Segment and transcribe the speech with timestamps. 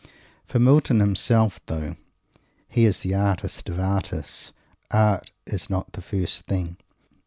[0.47, 1.95] For Milton himself, though
[2.67, 4.51] he is the artist of artists,
[4.89, 6.77] art is not the first thing.